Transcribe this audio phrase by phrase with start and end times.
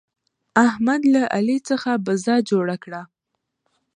[0.67, 3.01] احمد له علي څخه بزه جوړه کړه.